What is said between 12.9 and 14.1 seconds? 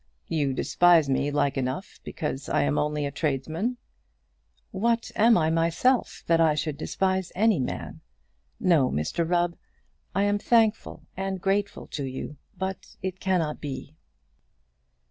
it cannot be."